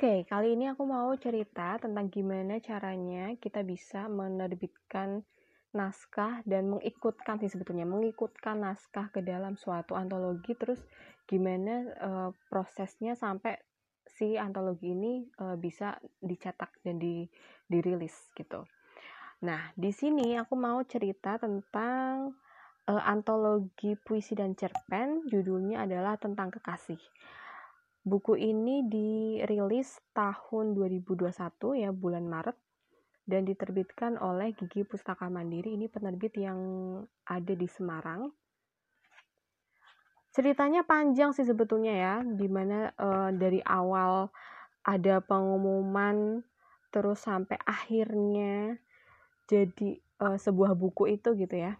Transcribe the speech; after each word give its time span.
Oke, 0.00 0.24
kali 0.24 0.56
ini 0.56 0.64
aku 0.64 0.88
mau 0.88 1.12
cerita 1.20 1.76
tentang 1.76 2.08
gimana 2.08 2.56
caranya 2.56 3.36
kita 3.36 3.60
bisa 3.60 4.08
menerbitkan 4.08 5.20
naskah 5.76 6.40
dan 6.48 6.72
mengikutkan 6.72 7.36
sih 7.36 7.52
sebetulnya 7.52 7.84
mengikutkan 7.84 8.64
naskah 8.64 9.12
ke 9.12 9.20
dalam 9.20 9.60
suatu 9.60 9.92
antologi 10.00 10.56
terus 10.56 10.80
gimana 11.28 11.84
uh, 12.00 12.30
prosesnya 12.48 13.12
sampai 13.12 13.60
si 14.08 14.40
antologi 14.40 14.88
ini 14.88 15.20
uh, 15.36 15.60
bisa 15.60 16.00
dicetak 16.16 16.80
dan 16.80 16.96
di 16.96 17.28
dirilis 17.68 18.32
gitu. 18.32 18.64
Nah, 19.44 19.68
di 19.76 19.92
sini 19.92 20.32
aku 20.40 20.56
mau 20.56 20.80
cerita 20.88 21.36
tentang 21.36 22.32
uh, 22.88 23.02
antologi 23.04 24.00
puisi 24.00 24.32
dan 24.32 24.56
cerpen 24.56 25.28
judulnya 25.28 25.84
adalah 25.84 26.16
tentang 26.16 26.48
kekasih. 26.56 27.04
Buku 28.00 28.32
ini 28.32 28.80
dirilis 28.88 30.00
tahun 30.16 30.72
2021 30.72 31.30
ya 31.76 31.92
bulan 31.92 32.24
Maret 32.24 32.56
dan 33.28 33.44
diterbitkan 33.44 34.16
oleh 34.16 34.56
Gigi 34.56 34.88
Pustaka 34.88 35.28
Mandiri. 35.28 35.76
Ini 35.76 35.86
penerbit 35.92 36.34
yang 36.40 36.58
ada 37.28 37.52
di 37.52 37.68
Semarang. 37.68 38.32
Ceritanya 40.32 40.86
panjang 40.86 41.36
sih 41.36 41.44
sebetulnya 41.44 41.92
ya, 41.92 42.14
di 42.24 42.48
mana 42.48 42.88
uh, 42.96 43.30
dari 43.34 43.60
awal 43.66 44.32
ada 44.86 45.20
pengumuman 45.20 46.40
terus 46.90 47.22
sampai 47.22 47.60
akhirnya 47.62 48.80
jadi 49.44 50.00
uh, 50.24 50.38
sebuah 50.40 50.72
buku 50.72 51.20
itu 51.20 51.36
gitu 51.36 51.52
ya. 51.54 51.76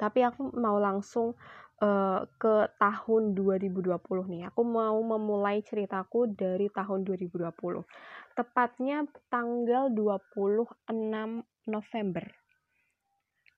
Tapi 0.00 0.24
aku 0.24 0.56
mau 0.56 0.80
langsung 0.80 1.36
uh, 1.82 2.24
ke 2.40 2.54
tahun 2.80 3.36
2020 3.36 3.92
nih. 4.32 4.42
Aku 4.52 4.62
mau 4.64 4.96
memulai 5.00 5.60
ceritaku 5.60 6.32
dari 6.32 6.72
tahun 6.72 7.04
2020. 7.04 7.42
Tepatnya 8.36 9.04
tanggal 9.28 9.92
26 9.92 10.92
November. 11.68 12.24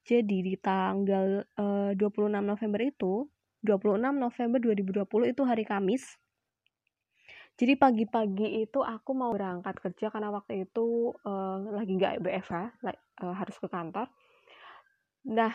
Jadi 0.09 0.37
di 0.41 0.55
tanggal 0.57 1.45
uh, 1.61 1.93
26 1.93 2.41
November 2.41 2.81
itu, 2.81 3.29
26 3.61 4.01
November 4.17 4.59
2020 4.63 5.33
itu 5.37 5.43
hari 5.45 5.65
Kamis. 5.69 6.05
Jadi 7.59 7.75
pagi-pagi 7.75 8.63
itu 8.63 8.79
aku 8.87 9.11
mau 9.19 9.35
berangkat 9.35 9.75
kerja 9.83 10.15
karena 10.15 10.31
waktu 10.31 10.63
itu 10.63 11.11
uh, 11.27 11.59
lagi 11.75 11.99
nggak 11.99 12.23
BFH, 12.23 12.55
uh, 12.87 13.35
harus 13.35 13.57
ke 13.59 13.67
kantor. 13.67 14.07
Nah, 15.27 15.51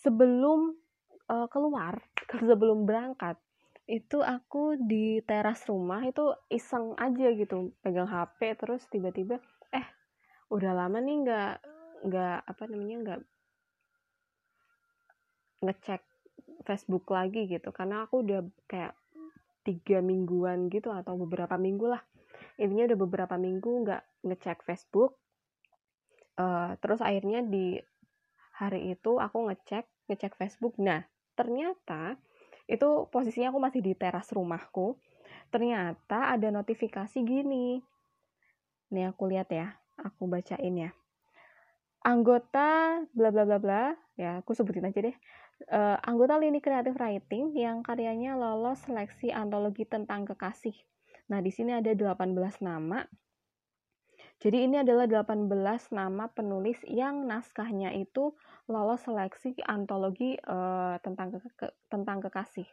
sebelum 0.00 0.85
uh, 1.30 1.46
keluar 1.50 2.00
sebelum 2.48 2.84
berangkat 2.86 3.38
itu 3.86 4.18
aku 4.18 4.74
di 4.82 5.22
teras 5.22 5.62
rumah 5.70 6.02
itu 6.02 6.34
iseng 6.50 6.98
aja 6.98 7.30
gitu 7.38 7.70
pegang 7.86 8.10
HP 8.10 8.58
terus 8.58 8.82
tiba-tiba 8.90 9.38
eh 9.70 9.86
udah 10.50 10.74
lama 10.74 10.98
nih 10.98 11.16
nggak 11.22 11.54
nggak 12.10 12.38
apa 12.50 12.62
namanya 12.66 12.96
nggak 13.02 13.20
ngecek 15.62 16.02
Facebook 16.66 17.06
lagi 17.08 17.46
gitu. 17.46 17.70
Karena 17.70 18.04
aku 18.04 18.26
udah 18.26 18.42
kayak 18.66 18.94
tiga 19.62 20.02
mingguan 20.02 20.66
gitu 20.70 20.90
atau 20.90 21.14
beberapa 21.18 21.54
minggu 21.54 21.86
lah. 21.90 22.02
Intinya 22.58 22.90
udah 22.92 22.98
beberapa 22.98 23.34
minggu 23.38 23.86
nggak 23.86 24.02
ngecek 24.26 24.66
Facebook. 24.66 25.18
Uh, 26.36 26.76
terus 26.84 27.00
akhirnya 27.00 27.40
di 27.40 27.80
hari 28.60 28.92
itu 28.92 29.16
aku 29.16 29.48
ngecek 29.48 29.86
ngecek 30.10 30.36
Facebook. 30.36 30.76
Nah 30.82 31.06
ternyata 31.36 32.16
itu 32.66 33.06
posisinya 33.12 33.54
aku 33.54 33.60
masih 33.62 33.80
di 33.84 33.94
teras 33.94 34.32
rumahku 34.34 34.98
ternyata 35.50 36.34
ada 36.34 36.50
notifikasi 36.50 37.18
gini. 37.22 37.78
Nih 38.90 39.04
aku 39.10 39.30
lihat 39.30 39.50
ya 39.54 39.78
aku 39.94 40.26
bacain 40.26 40.74
ya. 40.74 40.90
Anggota 42.02 43.02
bla 43.14 43.30
bla 43.30 43.44
bla 43.46 43.58
bla 43.58 43.82
ya 44.18 44.42
aku 44.42 44.54
sebutin 44.54 44.86
aja 44.90 44.98
deh. 44.98 45.16
Uh, 45.72 45.96
anggota 46.04 46.36
lini 46.36 46.60
kreatif 46.60 46.92
writing 47.00 47.56
yang 47.56 47.80
karyanya 47.80 48.36
lolos 48.36 48.84
seleksi 48.84 49.32
antologi 49.32 49.88
tentang 49.88 50.28
kekasih. 50.28 50.76
Nah 51.32 51.40
di 51.40 51.48
sini 51.50 51.72
ada 51.72 51.90
18 51.94 52.34
nama 52.62 53.00
jadi 54.36 54.68
ini 54.68 54.76
adalah 54.84 55.08
18 55.08 55.48
nama 55.96 56.28
penulis 56.28 56.76
yang 56.84 57.24
naskahnya 57.24 57.96
itu 57.96 58.36
lolos 58.68 59.00
seleksi 59.08 59.56
antologi 59.64 60.36
uh, 60.44 61.00
tentang 61.00 61.32
ke, 61.32 61.38
ke, 61.56 61.66
tentang 61.88 62.20
kekasih. 62.20 62.68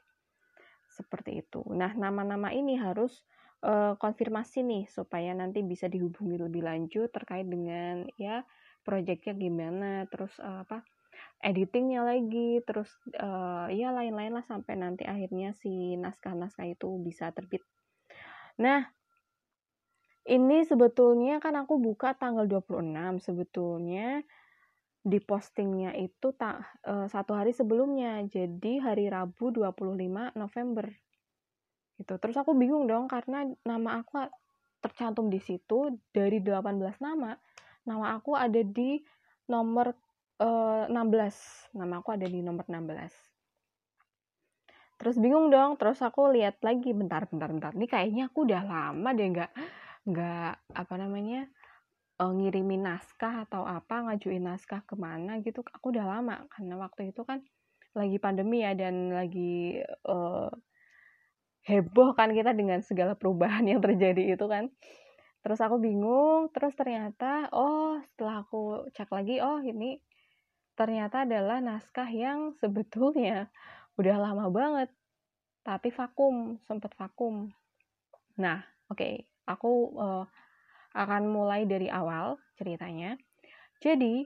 Seperti 0.91 1.39
itu. 1.39 1.63
Nah, 1.71 1.95
nama-nama 1.95 2.51
ini 2.51 2.75
harus 2.75 3.23
uh, 3.63 3.95
konfirmasi 3.95 4.59
nih 4.67 4.83
supaya 4.91 5.31
nanti 5.31 5.63
bisa 5.63 5.87
dihubungi 5.87 6.35
lebih 6.35 6.67
lanjut 6.67 7.07
terkait 7.15 7.47
dengan 7.47 8.11
ya 8.19 8.43
proyeknya 8.83 9.31
gimana, 9.31 9.91
terus 10.11 10.35
uh, 10.43 10.67
apa 10.67 10.83
editingnya 11.39 12.03
lagi, 12.03 12.59
terus 12.67 12.91
uh, 13.15 13.71
ya 13.71 13.95
lain-lain 13.95 14.35
lah 14.35 14.43
sampai 14.43 14.75
nanti 14.75 15.07
akhirnya 15.07 15.55
si 15.55 15.95
naskah-naskah 15.95 16.67
itu 16.67 16.91
bisa 16.99 17.31
terbit. 17.31 17.63
Nah, 18.59 18.83
ini 20.23 20.63
sebetulnya 20.63 21.43
kan 21.43 21.59
aku 21.59 21.75
buka 21.79 22.15
tanggal 22.15 22.47
26 22.47 23.19
sebetulnya 23.19 24.23
di 25.03 25.19
postingnya 25.19 25.99
itu 25.99 26.31
tak 26.31 26.63
uh, 26.87 27.11
satu 27.11 27.35
hari 27.35 27.51
sebelumnya 27.51 28.23
jadi 28.23 28.79
hari 28.79 29.11
Rabu 29.11 29.51
25 29.51 29.99
November. 30.39 30.87
Gitu. 31.99 32.13
Terus 32.15 32.39
aku 32.39 32.55
bingung 32.55 32.87
dong 32.87 33.11
karena 33.11 33.43
nama 33.67 33.99
aku 33.99 34.23
tercantum 34.79 35.27
di 35.27 35.43
situ 35.43 35.91
dari 36.11 36.39
18 36.39 36.79
nama 36.99 37.35
nama 37.87 38.15
aku 38.15 38.35
ada 38.35 38.59
di 38.63 38.99
nomor 39.47 39.95
uh, 40.39 40.87
eh, 40.87 40.91
16 40.91 41.79
nama 41.79 42.03
aku 42.03 42.09
ada 42.15 42.27
di 42.27 42.39
nomor 42.43 42.67
16 42.67 44.99
terus 44.99 45.15
bingung 45.19 45.51
dong 45.51 45.75
terus 45.75 45.99
aku 45.99 46.31
lihat 46.31 46.63
lagi 46.63 46.95
bentar 46.95 47.27
bentar 47.27 47.51
bentar. 47.51 47.75
Ini 47.75 47.87
kayaknya 47.91 48.31
aku 48.31 48.47
udah 48.47 48.63
lama 48.63 49.09
deh 49.11 49.27
nggak 49.35 49.51
nggak 50.03 50.53
apa 50.75 50.93
namanya 50.99 51.47
uh, 52.19 52.31
ngirimin 52.31 52.83
naskah 52.83 53.47
atau 53.47 53.63
apa 53.63 54.05
ngajuin 54.09 54.43
naskah 54.43 54.83
ke 54.83 54.95
mana 54.99 55.39
gitu. 55.41 55.63
Aku 55.79 55.95
udah 55.95 56.05
lama 56.05 56.43
karena 56.51 56.75
waktu 56.77 57.15
itu 57.15 57.23
kan 57.23 57.41
lagi 57.93 58.17
pandemi 58.17 58.65
ya 58.65 58.73
dan 58.73 59.13
lagi 59.13 59.79
uh, 60.09 60.49
heboh 61.63 62.17
kan 62.17 62.33
kita 62.33 62.51
dengan 62.51 62.83
segala 62.83 63.15
perubahan 63.15 63.63
yang 63.65 63.79
terjadi 63.85 64.35
itu 64.35 64.45
kan. 64.45 64.69
Terus 65.43 65.59
aku 65.59 65.79
bingung 65.79 66.51
terus 66.55 66.75
ternyata 66.75 67.51
oh 67.51 67.99
setelah 68.13 68.43
aku 68.47 68.87
cek 68.95 69.11
lagi 69.11 69.43
oh 69.43 69.59
ini 69.59 69.99
ternyata 70.73 71.27
adalah 71.27 71.61
naskah 71.61 72.09
yang 72.09 72.55
sebetulnya 72.57 73.51
udah 73.99 74.17
lama 74.17 74.49
banget 74.49 74.89
tapi 75.63 75.91
vakum 75.93 76.59
sempat 76.67 76.91
vakum. 76.95 77.51
Nah 78.39 78.63
oke. 78.91 78.99
okay 78.99 79.32
aku 79.49 79.95
uh, 79.97 80.25
akan 80.93 81.23
mulai 81.29 81.65
dari 81.65 81.89
awal 81.89 82.37
ceritanya. 82.55 83.17
Jadi, 83.81 84.23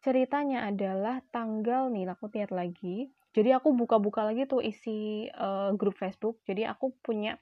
ceritanya 0.00 0.70
adalah 0.70 1.20
tanggal 1.34 1.90
nih, 1.92 2.08
aku 2.08 2.30
lihat 2.32 2.54
lagi. 2.54 3.10
Jadi 3.30 3.50
aku 3.54 3.76
buka-buka 3.76 4.26
lagi 4.26 4.46
tuh 4.48 4.62
isi 4.62 5.30
uh, 5.38 5.70
grup 5.76 5.98
Facebook. 5.98 6.42
Jadi 6.48 6.66
aku 6.66 6.94
punya 7.04 7.38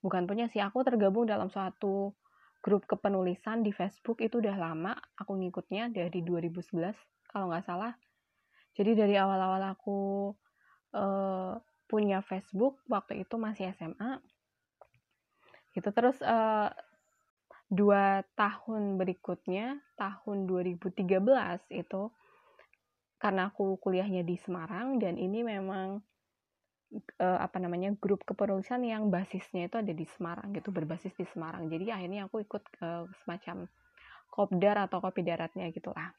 bukan 0.00 0.24
punya 0.24 0.46
sih, 0.48 0.62
aku 0.62 0.86
tergabung 0.86 1.26
dalam 1.26 1.50
suatu 1.50 2.14
grup 2.62 2.86
kepenulisan 2.86 3.62
di 3.62 3.70
Facebook 3.70 4.18
itu 4.18 4.42
udah 4.42 4.56
lama 4.58 4.92
aku 5.14 5.38
ngikutnya 5.38 5.94
dari 5.94 6.22
2011 6.22 6.94
kalau 7.30 7.50
nggak 7.50 7.66
salah. 7.66 7.94
Jadi 8.74 8.94
dari 8.94 9.14
awal-awal 9.18 9.74
aku 9.74 10.30
uh, 10.94 11.58
punya 11.88 12.22
Facebook 12.22 12.78
waktu 12.86 13.26
itu 13.26 13.34
masih 13.40 13.74
SMA 13.74 14.22
gitu. 15.74 15.88
Terus 15.90 16.20
uh, 16.24 16.70
dua 17.68 18.24
tahun 18.32 18.96
berikutnya 18.96 19.80
tahun 20.00 20.48
2013 20.48 21.04
itu 21.76 22.02
karena 23.18 23.50
aku 23.50 23.76
kuliahnya 23.82 24.22
di 24.22 24.38
Semarang 24.38 25.02
dan 25.02 25.18
ini 25.18 25.42
memang 25.42 26.00
uh, 27.20 27.38
apa 27.42 27.58
namanya 27.60 27.92
grup 27.98 28.24
kepenulisan 28.24 28.86
yang 28.86 29.10
basisnya 29.12 29.68
itu 29.68 29.76
ada 29.76 29.92
di 29.92 30.06
Semarang 30.06 30.54
gitu 30.54 30.70
berbasis 30.70 31.12
di 31.18 31.26
Semarang. 31.28 31.66
Jadi 31.68 31.90
akhirnya 31.92 32.30
aku 32.30 32.40
ikut 32.46 32.62
ke 32.72 32.88
semacam 33.26 33.68
kopdar 34.38 34.86
atau 34.86 35.02
kopi 35.02 35.24
daratnya 35.24 35.66
gitulah 35.72 36.12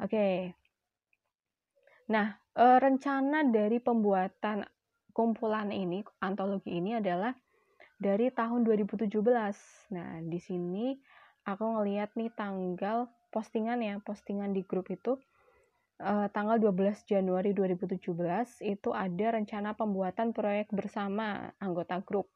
oke. 0.00 0.10
Okay. 0.10 0.50
nah 2.10 2.34
uh, 2.58 2.78
rencana 2.82 3.46
dari 3.46 3.78
pembuatan 3.78 4.66
kumpulan 5.14 5.70
ini 5.70 6.02
antologi 6.24 6.74
ini 6.74 6.98
adalah 6.98 7.30
dari 8.00 8.32
tahun 8.32 8.64
2017. 8.64 9.12
Nah, 9.92 10.24
di 10.24 10.40
sini 10.40 10.96
aku 11.44 11.64
ngeliat 11.76 12.16
nih 12.16 12.32
tanggal 12.32 13.12
postingan 13.28 13.84
ya, 13.84 14.00
postingan 14.00 14.56
di 14.56 14.64
grup 14.64 14.88
itu 14.88 15.20
uh, 16.00 16.26
tanggal 16.32 16.56
12 16.56 17.04
Januari 17.04 17.52
2017 17.52 18.00
itu 18.64 18.90
ada 18.96 19.26
rencana 19.36 19.76
pembuatan 19.76 20.32
proyek 20.32 20.72
bersama 20.72 21.52
anggota 21.60 22.00
grup. 22.00 22.26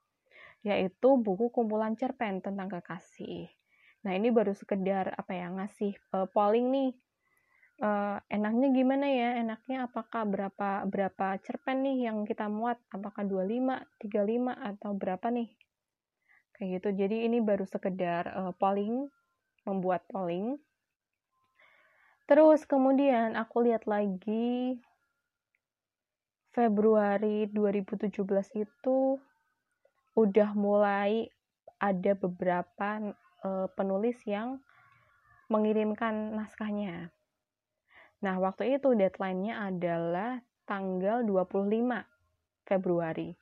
yaitu 0.65 1.21
buku 1.21 1.53
kumpulan 1.53 1.93
cerpen 1.93 2.41
tentang 2.41 2.73
kekasih. 2.73 3.53
Nah, 4.01 4.17
ini 4.17 4.33
baru 4.33 4.57
sekedar 4.57 5.13
apa 5.13 5.37
ya 5.37 5.53
ngasih 5.53 5.93
uh, 6.17 6.25
polling 6.25 6.73
nih. 6.73 6.91
Uh, 7.83 8.23
enaknya 8.31 8.71
gimana 8.71 9.07
ya? 9.11 9.31
Enaknya 9.43 9.91
apakah 9.91 10.23
berapa 10.27 10.87
berapa 10.87 11.27
cerpen 11.43 11.83
nih 11.83 12.07
yang 12.11 12.23
kita 12.23 12.47
muat? 12.47 12.79
Apakah 12.95 13.27
25, 13.27 13.83
35 13.99 14.55
atau 14.55 14.91
berapa 14.95 15.27
nih? 15.35 15.51
Kayak 16.55 16.69
gitu. 16.79 16.89
Jadi 17.05 17.17
ini 17.27 17.43
baru 17.43 17.67
sekedar 17.67 18.31
uh, 18.31 18.53
polling, 18.55 19.11
membuat 19.67 20.07
polling. 20.07 20.59
Terus 22.25 22.65
kemudian 22.65 23.37
aku 23.37 23.69
lihat 23.69 23.85
lagi 23.85 24.79
Februari 26.55 27.51
2017 27.51 28.15
itu 28.63 29.19
udah 30.15 30.51
mulai 30.55 31.27
ada 31.83 32.13
beberapa 32.15 33.13
uh, 33.43 33.67
penulis 33.75 34.17
yang 34.25 34.63
mengirimkan 35.51 36.33
naskahnya. 36.33 37.14
Nah, 38.25 38.41
waktu 38.41 38.81
itu 38.81 38.97
deadline-nya 38.97 39.69
adalah 39.69 40.41
tanggal 40.65 41.21
25 41.29 42.09
Februari. 42.65 43.37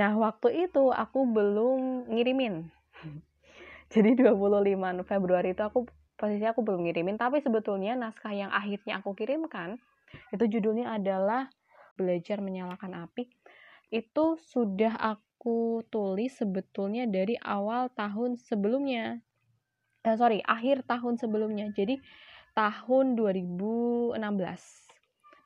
Nah, 0.00 0.16
waktu 0.16 0.64
itu 0.64 0.88
aku 0.88 1.28
belum 1.28 2.08
ngirimin. 2.08 2.64
Jadi 3.92 4.16
25 4.16 5.04
Februari 5.04 5.52
itu 5.52 5.60
aku 5.60 5.84
posisi 6.16 6.48
aku 6.48 6.64
belum 6.64 6.88
ngirimin, 6.88 7.20
tapi 7.20 7.44
sebetulnya 7.44 7.92
naskah 8.00 8.32
yang 8.32 8.48
akhirnya 8.48 9.04
aku 9.04 9.12
kirimkan 9.12 9.76
itu 10.32 10.58
judulnya 10.58 10.96
adalah 10.96 11.52
Belajar 11.94 12.40
Menyalakan 12.40 13.06
Api. 13.06 13.28
Itu 13.92 14.40
sudah 14.40 14.96
aku 14.98 15.84
tulis 15.92 16.34
sebetulnya 16.40 17.04
dari 17.04 17.36
awal 17.38 17.92
tahun 17.92 18.40
sebelumnya 18.40 19.20
eh, 20.04 20.16
sorry 20.16 20.40
akhir 20.44 20.88
tahun 20.88 21.20
sebelumnya 21.20 21.68
jadi 21.72 22.00
tahun 22.54 23.18
2016 23.18 24.16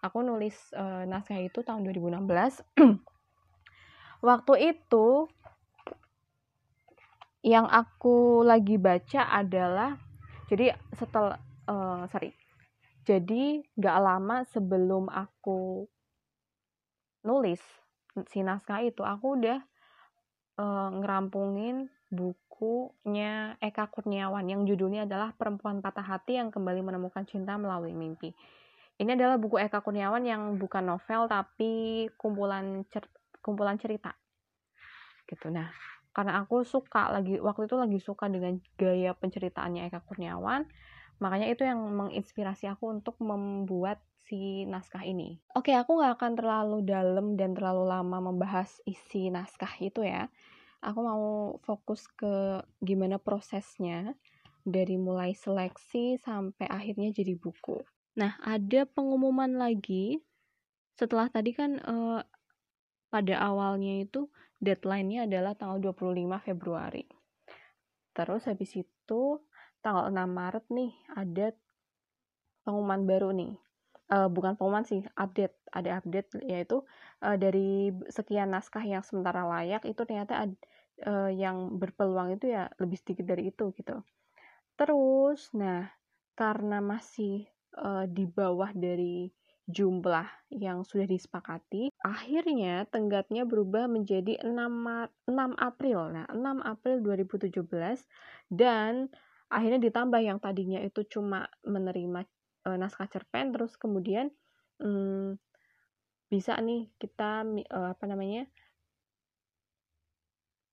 aku 0.05 0.19
nulis 0.23 0.57
uh, 0.77 1.09
naskah 1.09 1.41
itu 1.43 1.65
tahun 1.65 1.83
2016 1.89 2.63
waktu 4.29 4.55
itu 4.77 5.27
yang 7.43 7.67
aku 7.71 8.45
lagi 8.45 8.77
baca 8.77 9.31
adalah 9.31 9.97
jadi 10.49 10.73
setelah 10.97 11.39
uh, 11.69 12.09
sorry. 12.09 12.33
Jadi 13.05 13.65
gak 13.77 13.99
lama 14.05 14.45
sebelum 14.49 15.09
aku 15.09 15.85
nulis 17.25 17.61
si 18.29 18.41
naskah 18.45 18.85
itu 18.85 19.01
aku 19.05 19.41
udah 19.41 19.59
uh, 20.61 20.89
ngerampungin 20.93 21.89
bukunya 22.59 23.55
Eka 23.63 23.87
Kurniawan 23.87 24.43
yang 24.51 24.67
judulnya 24.67 25.07
adalah 25.07 25.31
Perempuan 25.31 25.79
Patah 25.79 26.03
Hati 26.03 26.43
yang 26.43 26.51
Kembali 26.51 26.83
Menemukan 26.83 27.23
Cinta 27.23 27.55
Melalui 27.55 27.95
Mimpi. 27.95 28.35
Ini 28.99 29.15
adalah 29.15 29.39
buku 29.39 29.63
Eka 29.63 29.79
Kurniawan 29.79 30.27
yang 30.27 30.59
bukan 30.59 30.91
novel 30.91 31.31
tapi 31.31 32.05
kumpulan 32.19 32.83
cer 32.91 33.07
kumpulan 33.39 33.79
cerita. 33.79 34.11
Gitu. 35.31 35.55
Nah, 35.55 35.71
karena 36.11 36.43
aku 36.43 36.67
suka 36.67 37.15
lagi 37.15 37.39
waktu 37.39 37.71
itu 37.71 37.77
lagi 37.79 37.99
suka 38.03 38.27
dengan 38.27 38.59
gaya 38.75 39.15
penceritaannya 39.15 39.87
Eka 39.87 40.03
Kurniawan, 40.03 40.67
makanya 41.23 41.47
itu 41.47 41.63
yang 41.63 41.79
menginspirasi 41.79 42.67
aku 42.67 42.91
untuk 42.91 43.15
membuat 43.23 44.03
si 44.27 44.67
naskah 44.67 45.07
ini. 45.07 45.39
Oke, 45.55 45.79
aku 45.79 45.95
nggak 45.95 46.19
akan 46.19 46.33
terlalu 46.35 46.79
dalam 46.83 47.39
dan 47.39 47.55
terlalu 47.55 47.87
lama 47.87 48.19
membahas 48.19 48.83
isi 48.83 49.31
naskah 49.31 49.79
itu 49.79 50.03
ya 50.03 50.27
aku 50.83 51.01
mau 51.03 51.25
fokus 51.67 52.07
ke 52.07 52.63
gimana 52.79 53.19
prosesnya 53.19 54.15
dari 54.63 55.01
mulai 55.01 55.33
seleksi 55.33 56.21
sampai 56.21 56.69
akhirnya 56.69 57.11
jadi 57.11 57.35
buku. 57.35 57.83
Nah, 58.19 58.37
ada 58.43 58.85
pengumuman 58.85 59.57
lagi 59.57 60.19
setelah 60.99 61.31
tadi 61.31 61.55
kan 61.55 61.79
eh, 61.79 62.21
pada 63.09 63.35
awalnya 63.41 64.03
itu 64.05 64.27
deadline-nya 64.59 65.31
adalah 65.31 65.55
tanggal 65.55 65.95
25 65.95 66.43
Februari. 66.43 67.07
Terus 68.13 68.51
habis 68.51 68.75
itu 68.75 69.23
tanggal 69.79 70.11
6 70.11 70.27
Maret 70.27 70.67
nih 70.75 70.93
ada 71.15 71.55
pengumuman 72.67 73.07
baru 73.07 73.31
nih. 73.31 73.55
Uh, 74.09 74.29
bukan 74.33 74.57
pengumuman 74.57 74.89
sih, 74.89 75.05
update. 75.17 75.53
Ada 75.69 76.01
update 76.01 76.41
yaitu 76.49 76.81
uh, 77.21 77.37
dari 77.37 77.93
sekian 78.09 78.49
naskah 78.57 78.81
yang 78.81 79.05
sementara 79.05 79.45
layak 79.45 79.85
itu 79.85 80.01
ternyata 80.09 80.49
uh, 81.05 81.31
yang 81.31 81.77
berpeluang 81.77 82.41
itu 82.41 82.51
ya 82.51 82.73
lebih 82.81 82.97
sedikit 82.97 83.29
dari 83.29 83.53
itu 83.53 83.69
gitu. 83.77 84.01
Terus, 84.79 85.53
nah 85.53 85.93
karena 86.39 86.79
masih 86.79 87.45
uh, 87.77 88.07
di 88.07 88.25
bawah 88.25 88.71
dari 88.73 89.29
jumlah 89.69 90.25
yang 90.49 90.81
sudah 90.81 91.05
disepakati, 91.05 91.93
akhirnya 92.01 92.89
tenggatnya 92.89 93.45
berubah 93.45 93.85
menjadi 93.85 94.41
6, 94.41 94.57
6 94.57 95.37
April. 95.61 95.99
Nah, 96.09 96.27
6 96.33 96.65
April 96.65 97.05
2017 97.05 97.69
dan 98.49 99.13
akhirnya 99.53 99.81
ditambah 99.93 100.21
yang 100.25 100.41
tadinya 100.41 100.81
itu 100.81 101.05
cuma 101.05 101.53
menerima 101.69 102.25
uh, 102.69 102.77
naskah 102.77 103.09
cerpen 103.09 103.57
terus 103.57 103.81
kemudian 103.81 104.29
um, 104.85 105.41
bisa 106.29 106.53
nih 106.61 106.93
kita 107.01 107.41
uh, 107.73 107.97
apa 107.97 108.05
namanya 108.05 108.45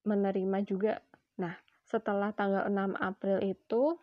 menerima 0.06 0.58
juga. 0.62 1.02
Nah, 1.40 1.56
setelah 1.82 2.30
tanggal 2.36 2.68
6 2.68 2.94
April 3.00 3.38
itu 3.42 3.98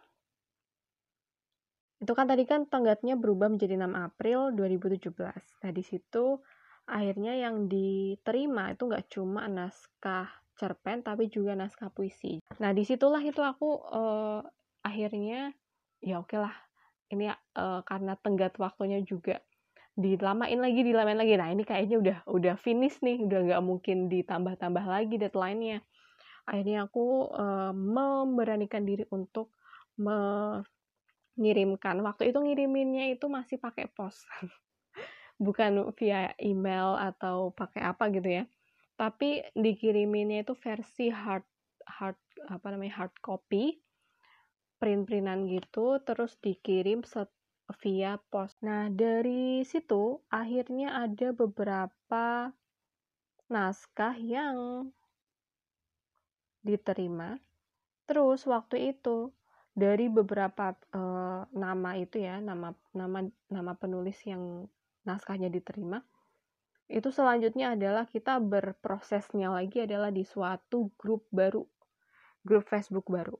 itu 2.03 2.11
kan 2.11 2.27
tadi 2.27 2.43
kan 2.43 2.67
tenggatnya 2.67 3.15
berubah 3.15 3.47
menjadi 3.47 3.79
6 3.79 3.95
April 3.95 4.51
2017. 4.51 5.63
Nah, 5.63 5.71
di 5.71 5.83
situ 5.85 6.43
akhirnya 6.83 7.39
yang 7.39 7.71
diterima 7.71 8.75
itu 8.75 8.91
nggak 8.91 9.07
cuma 9.07 9.47
naskah 9.47 10.27
cerpen 10.59 10.99
tapi 10.99 11.31
juga 11.31 11.55
naskah 11.55 11.87
puisi. 11.87 12.43
Nah, 12.59 12.75
di 12.75 12.83
situlah 12.83 13.23
itu 13.23 13.39
aku 13.39 13.79
uh, 13.87 14.43
akhirnya 14.83 15.55
ya 16.03 16.19
oke 16.19 16.35
okay 16.35 16.39
lah 16.43 16.51
ini 17.13 17.29
uh, 17.31 17.81
karena 17.85 18.17
tenggat 18.19 18.57
waktunya 18.57 18.99
juga 19.05 19.39
dilamain 19.93 20.57
lagi 20.57 20.81
dilamain 20.81 21.17
lagi. 21.17 21.37
Nah 21.37 21.53
ini 21.53 21.63
kayaknya 21.63 21.97
udah 22.01 22.17
udah 22.25 22.55
finish 22.57 22.97
nih 23.05 23.21
udah 23.21 23.39
nggak 23.45 23.61
mungkin 23.61 24.09
ditambah-tambah 24.09 24.85
lagi 24.85 25.17
deadline-nya. 25.21 25.81
Akhirnya 26.49 26.89
aku 26.89 27.29
uh, 27.31 27.71
memberanikan 27.71 28.83
diri 28.83 29.05
untuk 29.13 29.53
mengirimkan. 29.95 32.03
Waktu 32.03 32.33
itu 32.33 32.41
ngiriminnya 32.41 33.13
itu 33.13 33.29
masih 33.29 33.61
pakai 33.61 33.85
pos. 33.93 34.25
Bukan 35.45 35.93
via 35.95 36.33
email 36.41 36.97
atau 36.97 37.53
pakai 37.53 37.85
apa 37.85 38.09
gitu 38.11 38.27
ya. 38.41 38.43
Tapi 38.97 39.45
dikiriminnya 39.53 40.41
itu 40.43 40.57
versi 40.57 41.13
hard 41.13 41.45
hard 41.83 42.15
apa 42.49 42.71
namanya 42.73 43.05
hard 43.05 43.13
copy 43.21 43.77
print-printan 44.83 45.47
gitu 45.47 46.03
terus 46.03 46.35
dikirim 46.43 47.07
via 47.79 48.19
pos. 48.27 48.51
Nah, 48.59 48.91
dari 48.91 49.63
situ 49.63 50.19
akhirnya 50.27 51.07
ada 51.07 51.31
beberapa 51.31 52.51
naskah 53.47 54.19
yang 54.19 54.91
diterima. 56.59 57.39
Terus 58.03 58.43
waktu 58.43 58.91
itu 58.91 59.31
dari 59.71 60.11
beberapa 60.11 60.75
uh, 60.91 61.47
nama 61.55 61.95
itu 61.95 62.19
ya, 62.19 62.43
nama 62.43 62.75
nama 62.91 63.23
nama 63.47 63.73
penulis 63.79 64.19
yang 64.27 64.67
naskahnya 65.07 65.47
diterima, 65.47 66.03
itu 66.91 67.07
selanjutnya 67.07 67.79
adalah 67.79 68.03
kita 68.03 68.43
berprosesnya 68.43 69.55
lagi 69.55 69.87
adalah 69.87 70.11
di 70.11 70.27
suatu 70.27 70.91
grup 70.99 71.23
baru, 71.31 71.63
grup 72.43 72.67
Facebook 72.67 73.07
baru. 73.07 73.39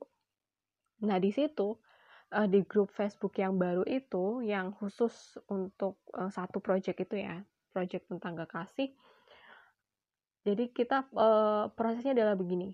Nah, 1.04 1.20
di 1.20 1.30
situ 1.30 1.76
uh, 2.32 2.48
di 2.48 2.64
grup 2.64 2.90
Facebook 2.90 3.36
yang 3.36 3.60
baru 3.60 3.84
itu 3.84 4.40
yang 4.42 4.72
khusus 4.74 5.38
untuk 5.52 6.00
uh, 6.16 6.32
satu 6.32 6.58
project 6.58 7.04
itu 7.04 7.22
ya, 7.22 7.44
project 7.70 8.08
tentang 8.08 8.40
kekasih. 8.40 8.90
Jadi 10.44 10.72
kita 10.72 11.08
uh, 11.16 11.68
prosesnya 11.72 12.16
adalah 12.16 12.36
begini. 12.36 12.72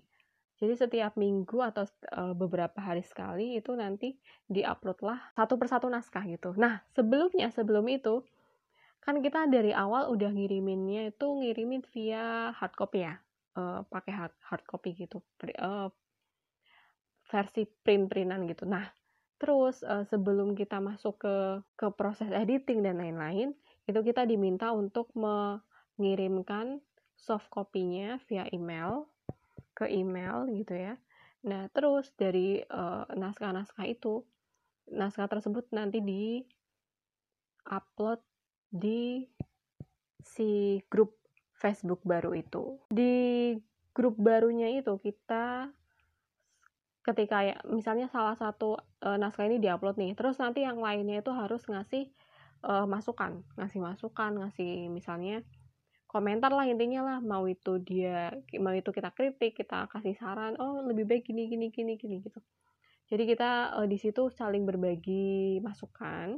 Jadi 0.61 0.77
setiap 0.77 1.17
minggu 1.17 1.57
atau 1.57 1.89
beberapa 2.37 2.77
hari 2.77 3.01
sekali 3.01 3.57
itu 3.57 3.73
nanti 3.73 4.13
diuploadlah 4.45 5.33
satu 5.33 5.57
persatu 5.57 5.89
naskah 5.89 6.21
gitu. 6.29 6.53
Nah 6.53 6.85
sebelumnya 6.93 7.49
sebelum 7.49 7.89
itu 7.89 8.21
kan 9.01 9.17
kita 9.25 9.49
dari 9.49 9.73
awal 9.73 10.13
udah 10.13 10.29
ngiriminnya 10.29 11.09
itu 11.09 11.25
ngirimin 11.25 11.81
via 11.89 12.53
hard 12.53 12.77
copy 12.77 13.01
ya, 13.01 13.17
uh, 13.57 13.81
pakai 13.89 14.13
hard, 14.13 14.33
hard 14.45 14.63
copy 14.69 14.93
gitu, 14.93 15.25
uh, 15.57 15.89
versi 17.31 17.63
print-printan 17.63 18.43
gitu. 18.51 18.67
Nah 18.67 18.85
Terus 19.41 19.81
uh, 19.81 20.05
sebelum 20.05 20.53
kita 20.53 20.77
masuk 20.77 21.25
ke 21.25 21.35
ke 21.73 21.89
proses 21.97 22.29
editing 22.29 22.85
dan 22.85 23.01
lain-lain, 23.01 23.57
itu 23.89 23.99
kita 24.05 24.21
diminta 24.29 24.69
untuk 24.69 25.09
mengirimkan 25.17 26.77
soft 27.21 27.49
copy-nya 27.53 28.17
via 28.25 28.49
email 28.49 29.05
ke 29.77 29.85
email 29.89 30.49
gitu 30.49 30.73
ya 30.73 30.97
nah 31.41 31.65
terus 31.73 32.13
dari 32.13 32.61
naskah-naskah 33.17 33.85
uh, 33.85 33.89
itu 33.89 34.21
naskah 34.93 35.25
tersebut 35.25 35.65
nanti 35.73 35.97
di 35.97 36.45
upload 37.65 38.21
di 38.69 39.25
si 40.21 40.81
grup 40.85 41.17
Facebook 41.57 42.05
baru 42.05 42.37
itu 42.37 42.77
di 42.93 43.57
grup 43.89 44.21
barunya 44.21 44.69
itu 44.69 45.01
kita 45.01 45.73
ketika 47.01 47.41
ya 47.41 47.57
misalnya 47.65 48.05
salah 48.13 48.37
satu 48.37 48.77
uh, 49.01 49.17
naskah 49.17 49.49
ini 49.49 49.57
diupload 49.57 49.97
nih 49.97 50.13
terus 50.13 50.37
nanti 50.37 50.61
yang 50.61 50.77
lainnya 50.77 51.25
itu 51.25 51.33
harus 51.33 51.65
ngasih 51.65 52.13
uh, 52.61 52.85
masukan 52.85 53.41
ngasih 53.57 53.81
masukan 53.81 54.31
ngasih 54.37 54.89
misalnya 54.93 55.41
komentar 56.05 56.51
lah 56.51 56.67
intinya 56.67 57.01
lah 57.07 57.17
mau 57.23 57.47
itu 57.47 57.79
dia 57.81 58.35
mau 58.59 58.75
itu 58.75 58.91
kita 58.91 59.15
kritik 59.15 59.55
kita 59.57 59.87
kasih 59.87 60.13
saran 60.19 60.59
oh 60.59 60.83
lebih 60.83 61.07
baik 61.07 61.23
gini 61.25 61.47
gini 61.47 61.71
gini 61.71 61.95
gini 61.95 62.19
gitu. 62.19 62.43
Jadi 63.07 63.23
kita 63.27 63.79
uh, 63.79 63.87
di 63.87 63.95
situ 63.95 64.27
saling 64.27 64.67
berbagi 64.67 65.63
masukan 65.63 66.35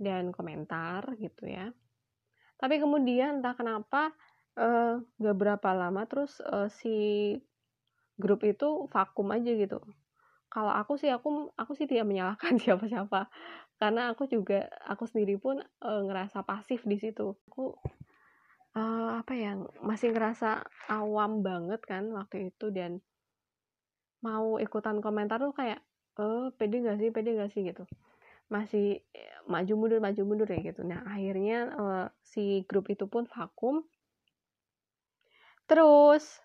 dan 0.00 0.32
komentar 0.32 1.04
gitu 1.20 1.52
ya. 1.52 1.68
Tapi 2.56 2.80
kemudian 2.80 3.44
entah 3.44 3.52
kenapa 3.52 4.12
uh, 4.56 5.00
gak 5.20 5.36
berapa 5.36 5.68
lama 5.76 6.08
terus 6.08 6.40
uh, 6.40 6.72
si 6.72 7.36
grup 8.20 8.44
itu 8.44 8.88
vakum 8.92 9.28
aja 9.32 9.52
gitu. 9.52 9.80
Kalau 10.52 10.68
aku 10.68 11.00
sih 11.00 11.08
aku 11.08 11.48
aku 11.56 11.72
sih 11.72 11.88
tidak 11.88 12.04
menyalahkan 12.08 12.54
siapa-siapa. 12.62 13.32
Karena 13.80 14.12
aku 14.12 14.28
juga 14.28 14.68
aku 14.84 15.08
sendiri 15.08 15.40
pun 15.40 15.58
e, 15.60 15.90
ngerasa 16.06 16.44
pasif 16.44 16.84
di 16.84 17.00
situ. 17.00 17.34
Aku 17.48 17.72
e, 18.76 18.82
apa 19.16 19.32
ya 19.32 19.56
masih 19.80 20.12
ngerasa 20.12 20.60
awam 20.92 21.40
banget 21.40 21.80
kan 21.88 22.12
waktu 22.12 22.52
itu 22.52 22.68
dan 22.68 23.00
mau 24.22 24.60
ikutan 24.60 25.02
komentar 25.02 25.42
tuh 25.42 25.56
kayak 25.56 25.82
eh 26.20 26.46
pede 26.54 26.84
gak 26.84 27.00
sih 27.00 27.08
pede 27.08 27.34
gak 27.34 27.50
sih? 27.50 27.64
gitu. 27.64 27.88
Masih 28.52 29.00
maju 29.48 29.72
mundur 29.80 29.98
maju 30.04 30.22
mundur 30.28 30.48
ya 30.52 30.60
gitu. 30.60 30.84
Nah 30.84 31.00
akhirnya 31.08 31.58
e, 31.72 31.84
si 32.20 32.44
grup 32.68 32.92
itu 32.92 33.08
pun 33.08 33.24
vakum. 33.24 33.80
Terus 35.64 36.44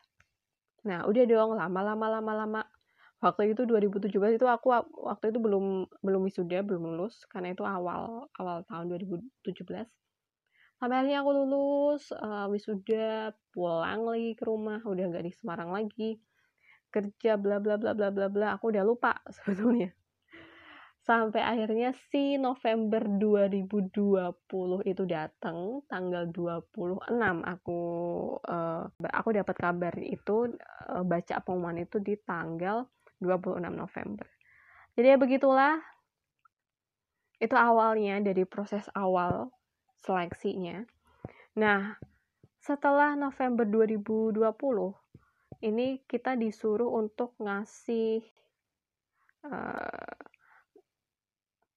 Nah, 0.88 1.04
udah 1.04 1.24
dong 1.28 1.52
lama-lama 1.60 2.06
lama-lama. 2.20 2.62
Waktu 3.20 3.52
itu 3.58 3.66
2017 3.66 4.38
itu 4.38 4.46
aku 4.46 4.68
waktu 5.10 5.26
itu 5.34 5.40
belum 5.42 5.90
belum 6.06 6.22
wisuda, 6.30 6.62
belum 6.64 6.94
lulus 6.94 7.26
karena 7.28 7.52
itu 7.52 7.66
awal 7.66 8.30
awal 8.40 8.62
tahun 8.70 8.86
2017. 8.94 9.90
Sampai 10.78 10.96
akhirnya 11.02 11.26
aku 11.26 11.32
lulus, 11.34 12.14
uh, 12.14 12.46
wisuda, 12.54 13.34
pulang 13.50 14.06
lagi 14.06 14.38
ke 14.38 14.46
rumah, 14.46 14.80
udah 14.86 15.04
nggak 15.10 15.26
di 15.26 15.34
Semarang 15.34 15.74
lagi. 15.74 16.22
Kerja 16.94 17.36
bla 17.42 17.58
bla 17.58 17.76
bla 17.82 17.98
bla 17.98 18.10
bla 18.14 18.28
bla, 18.30 18.48
aku 18.56 18.70
udah 18.72 18.84
lupa 18.86 19.18
sebetulnya 19.36 19.92
sampai 21.08 21.40
akhirnya 21.40 21.96
si 22.12 22.36
November 22.36 23.00
2020 23.08 23.96
itu 24.84 25.04
datang 25.08 25.80
tanggal 25.88 26.28
26 26.36 27.08
aku 27.48 27.82
uh, 28.44 28.84
aku 29.16 29.30
dapat 29.32 29.56
kabar 29.56 29.96
itu 30.04 30.52
uh, 30.92 31.08
baca 31.08 31.40
pengumuman 31.40 31.88
itu 31.88 32.04
di 32.04 32.20
tanggal 32.20 32.92
26 33.24 33.64
November. 33.72 34.28
Jadi 35.00 35.08
ya 35.08 35.16
begitulah. 35.16 35.80
Itu 37.40 37.56
awalnya 37.56 38.20
dari 38.20 38.44
proses 38.44 38.92
awal 38.92 39.48
seleksinya. 40.04 40.84
Nah 41.56 41.96
setelah 42.60 43.16
November 43.16 43.64
2020 43.64 44.44
ini 45.64 46.04
kita 46.04 46.36
disuruh 46.36 47.00
untuk 47.00 47.32
ngasih 47.40 48.28
uh, 49.48 50.36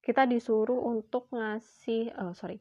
kita 0.01 0.25
disuruh 0.25 0.77
untuk 0.81 1.29
ngasih 1.33 2.13
uh, 2.17 2.33
sorry 2.33 2.57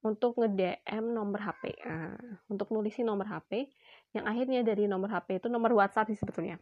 untuk 0.00 0.40
nge-DM 0.40 1.12
nomor 1.12 1.44
HP 1.44 1.76
uh, 1.84 2.16
untuk 2.48 2.72
nulisin 2.72 3.04
nomor 3.04 3.28
HP 3.28 3.68
yang 4.16 4.24
akhirnya 4.24 4.64
dari 4.64 4.88
nomor 4.88 5.12
HP 5.12 5.44
itu 5.44 5.48
nomor 5.52 5.70
WhatsApp 5.76 6.10
sih 6.10 6.18
sebetulnya. 6.18 6.58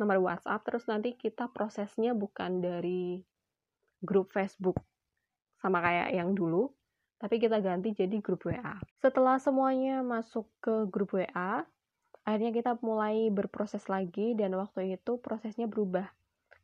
Nomor 0.00 0.18
WhatsApp 0.18 0.64
terus 0.66 0.88
nanti 0.88 1.14
kita 1.14 1.46
prosesnya 1.52 2.16
bukan 2.16 2.58
dari 2.58 3.22
grup 4.02 4.34
Facebook 4.34 4.78
sama 5.58 5.82
kayak 5.82 6.14
yang 6.14 6.32
dulu 6.32 6.70
tapi 7.18 7.42
kita 7.42 7.58
ganti 7.58 7.90
jadi 7.90 8.22
grup 8.22 8.46
WA 8.46 8.78
setelah 9.02 9.42
semuanya 9.42 10.06
masuk 10.06 10.46
ke 10.62 10.86
grup 10.86 11.18
WA 11.18 11.66
akhirnya 12.22 12.54
kita 12.54 12.78
mulai 12.78 13.26
berproses 13.34 13.82
lagi 13.90 14.38
dan 14.38 14.54
waktu 14.54 14.94
itu 14.94 15.18
prosesnya 15.18 15.66
berubah 15.66 16.06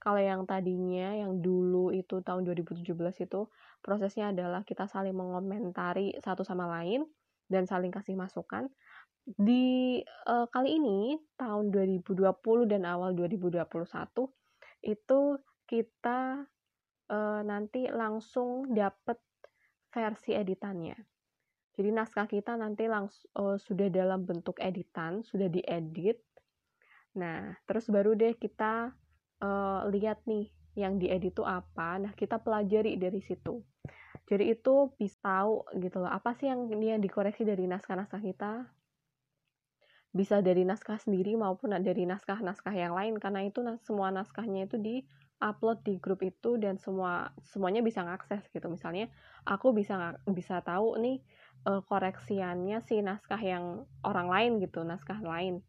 kalau 0.04 0.20
yang 0.20 0.44
tadinya, 0.44 1.16
yang 1.16 1.40
dulu 1.40 1.88
itu 1.88 2.20
tahun 2.20 2.44
2017 2.44 2.84
itu 3.24 3.40
prosesnya 3.80 4.36
adalah 4.36 4.60
kita 4.60 4.84
saling 4.84 5.16
mengomentari 5.16 6.12
satu 6.20 6.44
sama 6.44 6.68
lain 6.68 7.08
dan 7.48 7.64
saling 7.64 7.88
kasih 7.88 8.12
masukan. 8.12 8.68
Di 9.24 10.04
uh, 10.28 10.44
kali 10.52 10.76
ini 10.76 11.16
tahun 11.40 11.72
2020 11.72 12.20
dan 12.68 12.84
awal 12.84 13.16
2021 13.16 13.64
itu 14.84 15.20
kita 15.64 16.44
uh, 17.08 17.40
nanti 17.40 17.88
langsung 17.88 18.68
dapat 18.76 19.16
versi 19.88 20.36
editannya. 20.36 21.00
Jadi 21.80 21.88
naskah 21.88 22.28
kita 22.28 22.60
nanti 22.60 22.84
langsung 22.92 23.24
uh, 23.40 23.56
sudah 23.56 23.88
dalam 23.88 24.28
bentuk 24.28 24.60
editan, 24.60 25.24
sudah 25.24 25.48
diedit. 25.48 26.20
Nah, 27.16 27.56
terus 27.64 27.88
baru 27.88 28.12
deh 28.12 28.36
kita 28.36 28.92
uh, 29.44 29.84
lihat 29.92 30.24
nih 30.24 30.48
yang 30.74 30.96
diedit 30.96 31.36
itu 31.36 31.42
apa. 31.44 32.00
Nah 32.00 32.12
kita 32.16 32.40
pelajari 32.40 32.96
dari 32.96 33.20
situ. 33.20 33.60
Jadi 34.24 34.56
itu 34.56 34.88
bisa 34.96 35.20
tahu 35.20 35.68
gitu 35.76 36.00
loh 36.00 36.08
apa 36.08 36.32
sih 36.40 36.48
yang 36.48 36.72
ini 36.72 36.96
yang 36.96 37.02
dikoreksi 37.04 37.44
dari 37.44 37.68
naskah-naskah 37.68 38.24
kita? 38.24 38.52
Bisa 40.14 40.40
dari 40.40 40.64
naskah 40.64 40.96
sendiri 40.96 41.36
maupun 41.36 41.76
dari 41.82 42.08
naskah-naskah 42.08 42.72
yang 42.72 42.96
lain 42.96 43.20
karena 43.20 43.44
itu 43.44 43.60
semua 43.84 44.08
naskahnya 44.14 44.64
itu 44.64 44.80
di 44.80 45.04
upload 45.44 45.84
di 45.84 46.00
grup 46.00 46.24
itu 46.24 46.56
dan 46.56 46.80
semua 46.80 47.34
semuanya 47.44 47.84
bisa 47.84 48.00
ngakses 48.00 48.48
gitu. 48.48 48.64
Misalnya 48.72 49.12
aku 49.44 49.76
bisa 49.76 50.16
bisa 50.24 50.64
tahu 50.64 50.96
nih 50.96 51.20
uh, 51.68 51.82
koreksiannya 51.84 52.80
si 52.88 53.04
naskah 53.04 53.42
yang 53.42 53.84
orang 54.06 54.28
lain 54.30 54.52
gitu 54.64 54.80
naskah 54.86 55.20
lain 55.20 55.60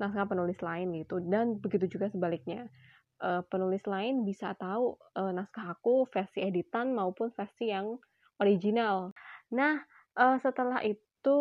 naskah 0.00 0.24
penulis 0.24 0.56
lain 0.64 0.96
gitu 0.96 1.20
dan 1.20 1.60
begitu 1.60 1.98
juga 1.98 2.08
sebaliknya 2.08 2.72
uh, 3.20 3.42
penulis 3.46 3.84
lain 3.86 4.24
bisa 4.24 4.56
tahu 4.56 4.96
uh, 5.16 5.30
naskah 5.30 5.76
aku 5.76 6.08
versi 6.08 6.42
editan 6.42 6.96
maupun 6.96 7.30
versi 7.30 7.70
yang 7.70 8.00
original. 8.40 9.12
Nah, 9.52 9.78
uh, 10.16 10.36
setelah 10.40 10.80
itu 10.82 11.38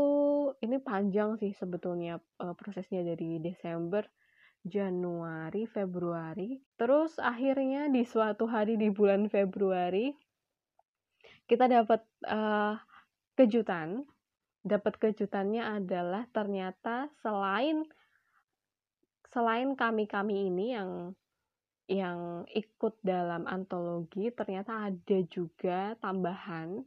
ini 0.60 0.78
panjang 0.84 1.40
sih 1.40 1.56
sebetulnya 1.56 2.20
uh, 2.44 2.54
prosesnya 2.54 3.02
dari 3.02 3.40
Desember, 3.40 4.04
Januari, 4.62 5.64
Februari. 5.66 6.60
Terus 6.76 7.16
akhirnya 7.18 7.88
di 7.88 8.04
suatu 8.04 8.46
hari 8.46 8.76
di 8.76 8.92
bulan 8.92 9.32
Februari 9.32 10.12
kita 11.48 11.66
dapat 11.66 12.04
uh, 12.28 12.76
kejutan. 13.40 14.04
Dapat 14.60 15.00
kejutannya 15.00 15.64
adalah 15.80 16.28
ternyata 16.36 17.08
selain 17.24 17.88
selain 19.32 19.78
kami-kami 19.80 20.52
ini 20.52 20.76
yang 20.76 21.16
yang 21.90 22.46
ikut 22.54 23.02
dalam 23.02 23.50
antologi 23.50 24.30
ternyata 24.30 24.94
ada 24.94 25.18
juga 25.26 25.98
tambahan 25.98 26.86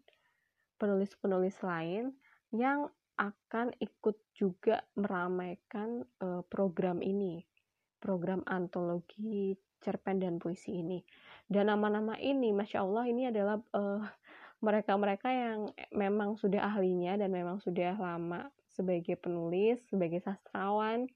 penulis-penulis 0.79 1.59
lain 1.67 2.15
yang 2.55 2.87
akan 3.19 3.75
ikut 3.83 4.17
juga 4.33 4.87
meramaikan 4.95 6.07
uh, 6.23 6.47
program 6.47 7.03
ini, 7.03 7.43
program 7.99 8.47
antologi 8.47 9.59
cerpen 9.83 10.23
dan 10.23 10.39
puisi 10.39 10.81
ini. 10.81 11.03
Dan 11.51 11.69
nama-nama 11.69 12.15
ini, 12.23 12.55
masya 12.55 12.87
Allah, 12.87 13.05
ini 13.11 13.29
adalah 13.29 13.59
uh, 13.75 14.03
mereka-mereka 14.63 15.29
yang 15.29 15.59
memang 15.91 16.39
sudah 16.39 16.63
ahlinya 16.63 17.19
dan 17.19 17.35
memang 17.35 17.59
sudah 17.59 17.99
lama 17.99 18.49
sebagai 18.71 19.19
penulis, 19.19 19.83
sebagai 19.91 20.23
sastrawan. 20.23 21.11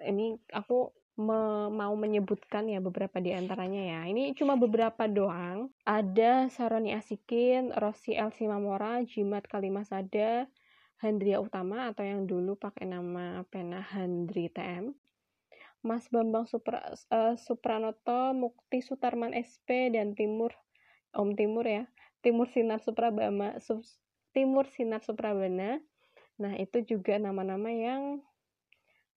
Ini 0.00 0.40
aku 0.56 0.90
me 1.16 1.72
mau 1.72 1.96
menyebutkan 1.96 2.68
ya 2.68 2.78
beberapa 2.78 3.16
di 3.20 3.32
antaranya 3.32 3.82
ya. 3.96 4.00
Ini 4.04 4.36
cuma 4.36 4.60
beberapa 4.60 5.08
doang. 5.08 5.72
Ada 5.88 6.52
Saroni 6.52 6.92
Asikin, 6.92 7.72
Rossi 7.72 8.12
Elsi 8.12 8.44
Mamora, 8.44 9.00
Jimat 9.02 9.48
Kalimasada, 9.48 10.44
Handria 11.00 11.40
Utama 11.40 11.88
atau 11.88 12.04
yang 12.04 12.28
dulu 12.28 12.56
pakai 12.60 12.84
nama 12.84 13.44
pena 13.48 13.80
Handri 13.80 14.52
TM. 14.52 14.92
Mas 15.80 16.04
Bambang 16.12 16.44
Supra, 16.44 16.82
uh, 17.14 17.34
Supranoto, 17.40 18.36
Mukti 18.36 18.82
Sutarman 18.84 19.32
SP 19.32 19.92
dan 19.94 20.12
Timur 20.12 20.52
Om 21.16 21.32
Timur 21.32 21.64
ya. 21.64 21.84
Timur 22.20 22.50
Sinar 22.50 22.82
Suprabama, 22.82 23.56
Sub, 23.62 23.80
Timur 24.36 24.68
Sinar 24.68 25.00
Suprabana. 25.00 25.80
Nah, 26.36 26.52
itu 26.60 26.84
juga 26.84 27.16
nama-nama 27.16 27.72
yang 27.72 28.20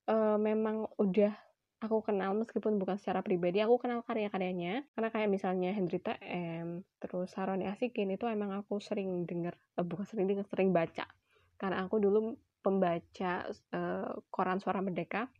uh, 0.08 0.38
memang 0.39 0.88
udah 0.96 1.36
aku 1.80 2.04
kenal 2.04 2.36
meskipun 2.36 2.76
bukan 2.76 3.00
secara 3.00 3.24
pribadi 3.24 3.64
aku 3.64 3.80
kenal 3.80 4.04
karya-karyanya. 4.04 4.84
Karena 4.96 5.10
kayak 5.10 5.30
misalnya 5.32 5.72
Hendrita 5.72 6.20
M 6.24 6.84
terus 7.00 7.32
Saroni 7.32 7.66
Asikin 7.68 8.12
itu 8.12 8.28
emang 8.28 8.52
aku 8.52 8.84
sering 8.84 9.24
denger 9.24 9.56
eh, 9.80 9.86
bukan 9.88 10.06
sering 10.06 10.28
denger 10.28 10.46
sering 10.52 10.76
baca. 10.76 11.08
Karena 11.56 11.88
aku 11.88 12.00
dulu 12.00 12.36
pembaca 12.60 13.48
uh, 13.76 14.12
koran 14.28 14.60
Suara 14.60 14.84
Merdeka. 14.84 15.32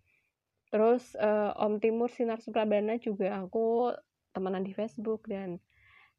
Terus 0.72 1.16
uh, 1.20 1.52
Om 1.60 1.84
Timur 1.84 2.08
Sinar 2.08 2.40
Suprabana 2.40 2.96
juga 2.96 3.36
aku 3.36 3.92
temenan 4.32 4.64
di 4.64 4.72
Facebook 4.72 5.28
dan 5.28 5.60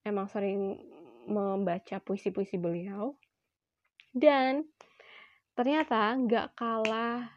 emang 0.04 0.28
sering 0.28 0.76
membaca 1.28 2.00
puisi-puisi 2.00 2.60
beliau. 2.60 3.16
Dan 4.10 4.66
ternyata 5.56 6.16
nggak 6.16 6.56
kalah 6.56 7.30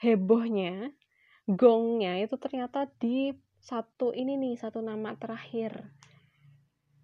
hebohnya 0.00 0.92
gongnya 1.44 2.20
itu 2.20 2.36
ternyata 2.40 2.88
di 3.00 3.32
satu 3.60 4.12
ini 4.12 4.36
nih 4.36 4.54
satu 4.60 4.84
nama 4.84 5.16
terakhir. 5.16 5.84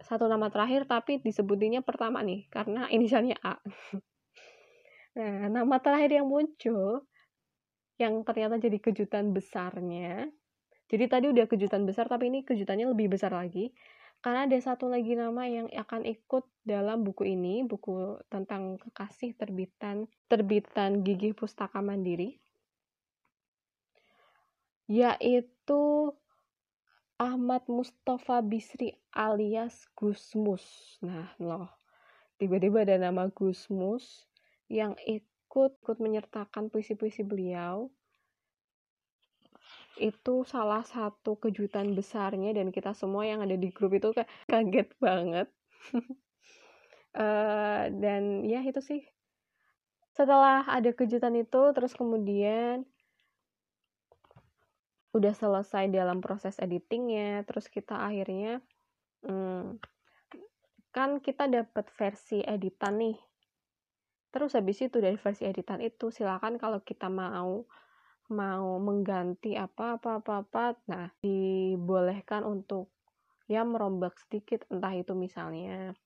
Satu 0.01 0.27
nama 0.27 0.49
terakhir 0.49 0.89
tapi 0.89 1.21
disebutinya 1.21 1.85
pertama 1.85 2.21
nih 2.25 2.49
karena 2.49 2.89
inisialnya 2.95 3.37
A. 3.45 3.61
Nah 5.17 5.51
nama 5.53 5.77
terakhir 5.81 6.21
yang 6.21 6.29
muncul 6.29 7.05
yang 8.01 8.25
ternyata 8.25 8.57
jadi 8.57 8.81
kejutan 8.81 9.37
besarnya 9.37 10.33
jadi 10.91 11.07
tadi 11.07 11.31
udah 11.31 11.47
kejutan 11.47 11.87
besar 11.87 12.11
tapi 12.11 12.35
ini 12.35 12.43
kejutannya 12.43 12.91
lebih 12.91 13.15
besar 13.15 13.31
lagi 13.31 13.71
karena 14.21 14.45
ada 14.45 14.59
satu 14.61 14.91
lagi 14.91 15.17
nama 15.17 15.49
yang 15.49 15.71
akan 15.73 16.05
ikut 16.05 16.45
dalam 16.61 17.01
buku 17.01 17.25
ini, 17.25 17.65
buku 17.65 18.21
tentang 18.29 18.77
kekasih 18.77 19.33
terbitan 19.33 20.05
terbitan 20.29 21.01
Gigi 21.01 21.33
Pustaka 21.33 21.81
Mandiri, 21.81 22.37
yaitu 24.91 26.11
Ahmad 27.15 27.63
Mustafa 27.71 28.43
Bisri 28.43 28.99
alias 29.15 29.87
Gusmus. 29.95 30.99
Nah, 31.05 31.31
loh, 31.39 31.71
tiba-tiba 32.43 32.83
ada 32.83 32.99
nama 32.99 33.31
Gusmus 33.31 34.27
yang 34.67 34.99
ikut 35.07 35.31
ikut 35.51 35.99
menyertakan 35.99 36.71
puisi-puisi 36.71 37.27
beliau. 37.27 37.91
Itu 39.99 40.47
salah 40.47 40.87
satu 40.87 41.35
kejutan 41.43 41.99
besarnya 41.99 42.55
dan 42.55 42.71
kita 42.71 42.95
semua 42.95 43.27
yang 43.27 43.43
ada 43.43 43.59
di 43.59 43.75
grup 43.75 43.99
itu 43.99 44.15
kaget 44.47 44.95
banget. 45.03 45.51
Uh, 47.11 47.91
dan 48.03 48.47
ya 48.47 48.63
itu 48.63 48.79
sih. 48.79 49.03
Setelah 50.15 50.71
ada 50.71 50.95
kejutan 50.95 51.35
itu 51.35 51.75
terus 51.75 51.99
kemudian 51.99 52.87
udah 55.11 55.35
selesai 55.35 55.91
dalam 55.91 56.23
proses 56.23 56.55
editingnya 56.63 57.43
terus 57.43 57.67
kita 57.67 57.99
akhirnya 57.99 58.63
hmm, 59.27 59.83
kan 60.91 61.23
kita 61.23 61.47
dapat 61.47 61.87
versi 61.95 62.43
editan 62.43 62.99
nih. 62.99 63.19
Terus 64.31 64.55
habis 64.55 64.79
itu 64.79 65.03
dari 65.03 65.19
versi 65.19 65.43
editan 65.47 65.83
itu 65.83 66.15
silakan 66.15 66.59
kalau 66.59 66.83
kita 66.83 67.11
mau 67.11 67.67
mau 68.31 68.79
mengganti 68.79 69.59
apa 69.59 69.99
apa 69.99 70.23
apa 70.23 70.33
apa 70.47 70.65
nah 70.87 71.11
dibolehkan 71.19 72.47
untuk 72.47 72.95
ya 73.51 73.67
merombak 73.67 74.15
sedikit 74.23 74.63
entah 74.71 74.95
itu 74.95 75.19
misalnya 75.19 75.99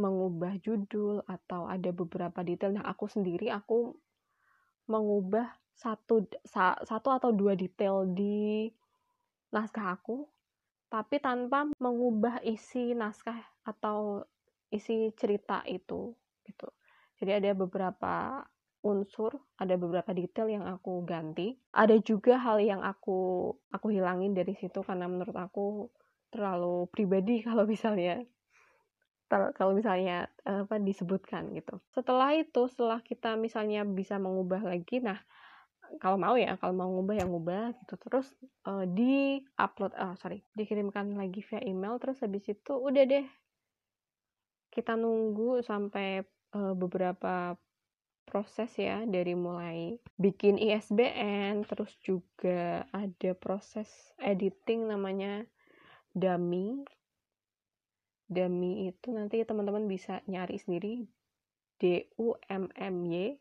mengubah 0.00 0.56
judul 0.64 1.20
atau 1.28 1.68
ada 1.68 1.92
beberapa 1.92 2.40
detail. 2.40 2.72
Nah 2.72 2.88
aku 2.88 3.10
sendiri 3.10 3.52
aku 3.52 3.92
mengubah 4.88 5.52
satu 5.78 6.26
sa, 6.42 6.74
satu 6.82 7.14
atau 7.14 7.30
dua 7.30 7.54
detail 7.54 8.02
di 8.10 8.66
naskah 9.54 9.94
aku 9.94 10.26
tapi 10.90 11.22
tanpa 11.22 11.68
mengubah 11.78 12.42
isi 12.42 12.98
naskah 12.98 13.38
atau 13.62 14.26
isi 14.74 15.14
cerita 15.14 15.62
itu 15.70 16.12
gitu 16.42 16.66
jadi 17.18 17.42
ada 17.42 17.50
beberapa 17.54 18.42
unsur, 18.86 19.34
ada 19.58 19.74
beberapa 19.74 20.14
detail 20.14 20.46
yang 20.46 20.64
aku 20.66 21.02
ganti. 21.02 21.58
Ada 21.74 21.98
juga 21.98 22.38
hal 22.38 22.62
yang 22.62 22.82
aku 22.86 23.50
aku 23.74 23.86
hilangin 23.90 24.38
dari 24.38 24.54
situ 24.54 24.86
karena 24.86 25.10
menurut 25.10 25.34
aku 25.34 25.90
terlalu 26.30 26.86
pribadi 26.94 27.42
kalau 27.46 27.66
misalnya 27.66 28.22
kalau 29.28 29.76
misalnya 29.76 30.32
apa 30.46 30.80
disebutkan 30.80 31.52
gitu. 31.52 31.84
Setelah 31.92 32.32
itu, 32.32 32.64
setelah 32.64 33.04
kita 33.04 33.36
misalnya 33.36 33.84
bisa 33.84 34.16
mengubah 34.16 34.64
lagi, 34.64 35.04
nah 35.04 35.20
kalau 35.96 36.20
mau 36.20 36.36
ya, 36.36 36.60
kalau 36.60 36.76
mau 36.76 36.92
ngubah 36.92 37.16
yang 37.24 37.32
ngubah 37.32 37.72
gitu. 37.80 37.94
Terus 37.96 38.28
uh, 38.68 38.84
di 38.84 39.40
upload, 39.56 39.96
uh, 39.96 40.12
sorry, 40.20 40.44
dikirimkan 40.52 41.16
lagi 41.16 41.40
via 41.40 41.64
email. 41.64 41.96
Terus 41.96 42.20
habis 42.20 42.44
itu 42.44 42.72
udah 42.76 43.04
deh 43.08 43.26
kita 44.68 44.94
nunggu 44.94 45.64
sampai 45.64 46.22
uh, 46.54 46.76
beberapa 46.76 47.56
proses 48.28 48.68
ya 48.76 49.08
dari 49.08 49.32
mulai 49.32 49.96
bikin 50.20 50.60
ISBN 50.60 51.64
terus 51.64 51.96
juga 52.04 52.84
ada 52.92 53.32
proses 53.32 53.88
editing 54.20 54.84
namanya 54.84 55.48
dummy 56.12 56.84
dummy 58.28 58.92
itu 58.92 59.08
nanti 59.16 59.40
teman-teman 59.48 59.88
bisa 59.88 60.20
nyari 60.28 60.60
sendiri 60.60 61.08
D 61.80 62.12
U 62.20 62.36
M 62.52 62.68
M 62.76 63.08
Y 63.08 63.40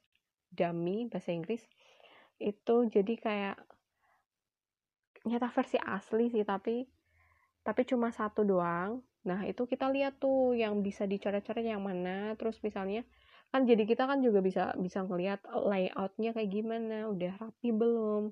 dummy 0.56 1.12
bahasa 1.12 1.36
Inggris 1.36 1.68
itu 2.38 2.76
jadi 2.90 3.14
kayak 3.18 3.58
nyata 5.28 5.50
versi 5.52 5.78
asli 5.82 6.32
sih 6.32 6.48
tapi 6.48 6.88
tapi 7.68 7.84
cuma 7.84 8.16
satu 8.16 8.48
doang. 8.48 9.04
Nah 9.28 9.44
itu 9.44 9.68
kita 9.68 9.92
lihat 9.92 10.24
tuh 10.24 10.56
yang 10.56 10.80
bisa 10.80 11.04
dicoret-coret 11.04 11.68
yang 11.68 11.84
mana. 11.84 12.32
Terus 12.40 12.64
misalnya 12.64 13.04
kan 13.52 13.68
jadi 13.68 13.84
kita 13.84 14.08
kan 14.08 14.24
juga 14.24 14.40
bisa 14.40 14.72
bisa 14.80 15.04
ngelihat 15.04 15.44
layoutnya 15.52 16.32
kayak 16.32 16.48
gimana. 16.48 17.12
Udah 17.12 17.36
rapi 17.36 17.76
belum? 17.76 18.32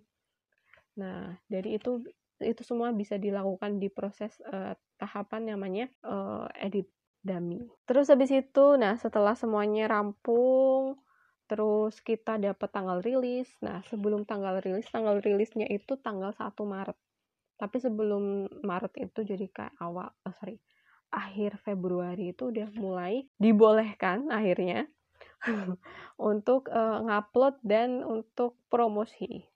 Nah 0.95 1.35
dari 1.51 1.75
itu 1.75 1.99
itu 2.39 2.61
semua 2.63 2.95
bisa 2.95 3.19
dilakukan 3.19 3.79
di 3.79 3.91
proses 3.91 4.39
uh, 4.47 4.75
tahapan 4.95 5.51
namanya 5.51 5.91
uh, 6.07 6.47
edit 6.55 6.87
dummy. 7.19 7.67
Terus 7.83 8.07
habis 8.07 8.31
itu 8.31 8.65
nah 8.79 8.95
setelah 8.95 9.35
semuanya 9.35 9.91
rampung 9.91 10.95
terus 11.45 12.01
kita 12.01 12.37
dapat 12.41 12.69
tanggal 12.69 12.99
rilis. 13.01 13.49
Nah 13.61 13.81
sebelum 13.89 14.25
tanggal 14.25 14.59
rilis 14.61 14.89
tanggal 14.89 15.21
rilisnya 15.21 15.69
itu 15.69 15.97
tanggal 16.01 16.33
1 16.33 16.53
Maret. 16.65 16.97
Tapi 17.55 17.77
sebelum 17.79 18.49
Maret 18.65 18.93
itu 18.99 19.19
jadi 19.23 19.45
kayak 19.47 19.75
awal 19.79 20.11
oh 20.11 20.33
sorry 20.41 20.59
akhir 21.15 21.63
Februari 21.63 22.35
itu 22.35 22.51
udah 22.51 22.67
mulai 22.75 23.23
dibolehkan 23.39 24.27
akhirnya 24.27 24.89
untuk 26.19 26.67
uh, 26.67 26.99
ngupload 27.05 27.61
dan 27.63 28.03
untuk 28.03 28.59
promosi. 28.67 29.47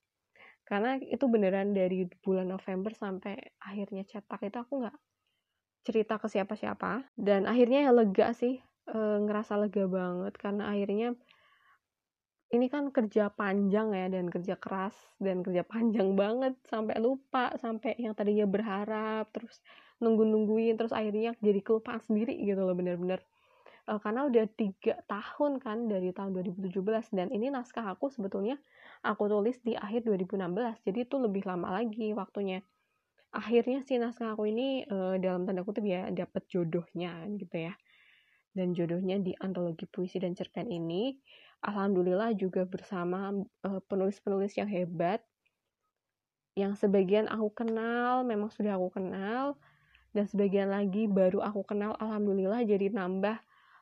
Karena 0.69 1.01
itu 1.01 1.25
beneran 1.25 1.73
dari 1.73 2.05
bulan 2.21 2.53
November 2.53 2.93
sampai 2.93 3.57
akhirnya 3.57 4.05
cetak 4.05 4.45
itu 4.45 4.57
aku 4.61 4.85
nggak 4.85 4.97
cerita 5.81 6.21
ke 6.21 6.29
siapa-siapa. 6.29 7.09
Dan 7.17 7.49
akhirnya 7.49 7.89
ya 7.89 7.91
lega 7.91 8.29
sih 8.37 8.61
e, 8.85 8.97
ngerasa 9.25 9.57
lega 9.57 9.89
banget. 9.89 10.37
Karena 10.37 10.69
akhirnya 10.69 11.17
ini 12.49 12.65
kan 12.65 12.89
kerja 12.89 13.29
panjang 13.29 13.93
ya 13.93 14.09
dan 14.09 14.25
kerja 14.25 14.57
keras 14.57 14.97
dan 15.21 15.45
kerja 15.45 15.61
panjang 15.61 16.17
banget 16.17 16.57
sampai 16.65 16.97
lupa 16.97 17.53
sampai 17.61 17.93
yang 18.01 18.17
tadinya 18.17 18.49
berharap 18.49 19.29
terus 19.29 19.61
nunggu-nungguin 20.01 20.79
terus 20.79 20.89
akhirnya 20.89 21.37
jadi 21.43 21.61
kelupaan 21.61 22.01
sendiri 22.01 22.33
gitu 22.41 22.65
loh 22.65 22.73
bener-bener. 22.73 23.21
Uh, 23.85 24.01
karena 24.01 24.25
udah 24.25 24.45
tiga 24.53 25.01
tahun 25.05 25.61
kan 25.61 25.89
dari 25.89 26.13
tahun 26.13 26.33
2017 26.41 26.73
dan 27.13 27.27
ini 27.33 27.49
naskah 27.49 27.89
aku 27.89 28.13
sebetulnya 28.13 28.57
aku 29.01 29.25
tulis 29.25 29.57
di 29.65 29.73
akhir 29.73 30.05
2016 30.05 30.85
jadi 30.85 30.99
itu 31.05 31.15
lebih 31.21 31.45
lama 31.45 31.77
lagi 31.81 32.13
waktunya. 32.17 32.65
Akhirnya 33.29 33.85
si 33.85 34.01
naskah 34.01 34.33
aku 34.33 34.49
ini 34.49 34.89
uh, 34.89 35.21
dalam 35.21 35.45
tanda 35.45 35.61
kutip 35.61 35.85
ya 35.85 36.09
dapat 36.09 36.49
jodohnya 36.49 37.29
gitu 37.37 37.69
ya. 37.69 37.73
Dan 38.49 38.73
jodohnya 38.73 39.21
di 39.21 39.37
antologi 39.37 39.85
puisi 39.85 40.17
dan 40.17 40.33
cerpen 40.33 40.73
ini 40.73 41.13
alhamdulillah 41.63 42.35
juga 42.35 42.63
bersama 42.63 43.33
uh, 43.65 43.81
penulis-penulis 43.87 44.55
yang 44.55 44.69
hebat 44.71 45.23
yang 46.57 46.75
sebagian 46.75 47.27
aku 47.31 47.63
kenal 47.63 48.27
memang 48.27 48.51
sudah 48.51 48.75
aku 48.75 48.99
kenal 48.99 49.55
dan 50.11 50.25
sebagian 50.27 50.73
lagi 50.73 51.05
baru 51.05 51.39
aku 51.45 51.63
kenal 51.63 51.95
alhamdulillah 51.99 52.65
jadi 52.65 52.91
nambah 52.91 53.37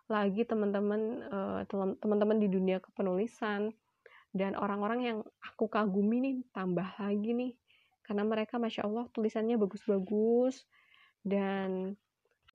lagi 0.08 0.48
teman-teman 0.48 1.20
uh, 1.28 1.62
teman-teman 2.00 2.40
di 2.40 2.48
dunia 2.48 2.80
kepenulisan. 2.80 3.76
Dan 4.32 4.54
orang-orang 4.60 5.00
yang 5.04 5.18
aku 5.42 5.72
kagumi 5.72 6.20
nih 6.22 6.36
tambah 6.52 6.86
lagi 7.00 7.32
nih 7.32 7.54
karena 8.06 8.24
mereka 8.24 8.56
masya 8.56 8.86
Allah 8.86 9.10
tulisannya 9.12 9.60
bagus-bagus 9.60 10.63
dan 11.26 12.00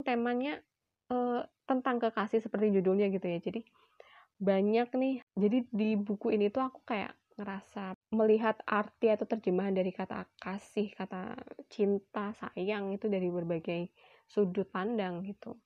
temanya 0.00 0.62
uh, 1.10 1.44
tentang 1.66 1.98
kekasih 1.98 2.40
seperti 2.40 2.72
judulnya 2.72 3.10
gitu 3.10 3.26
ya. 3.26 3.38
Jadi 3.40 3.60
banyak 4.42 4.88
nih 4.98 5.16
jadi 5.38 5.58
di 5.70 5.94
buku 5.94 6.34
ini 6.34 6.50
tuh 6.50 6.66
aku 6.66 6.82
kayak 6.82 7.14
ngerasa 7.36 7.96
melihat 8.12 8.60
arti 8.68 9.08
atau 9.08 9.24
terjemahan 9.24 9.72
dari 9.72 9.90
kata 9.90 10.28
kasih, 10.36 10.92
kata 10.92 11.32
cinta, 11.72 12.36
sayang 12.36 12.92
itu 12.92 13.08
dari 13.08 13.32
berbagai 13.32 13.88
sudut 14.28 14.68
pandang 14.68 15.24
gitu. 15.24 15.56